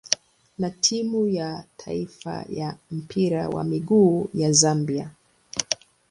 na 0.57 0.69
timu 0.69 1.27
ya 1.27 1.63
taifa 1.77 2.45
ya 2.49 2.75
mpira 2.91 3.49
wa 3.49 3.63
miguu 3.63 4.29
ya 4.33 4.51
Zambia. 4.51 5.11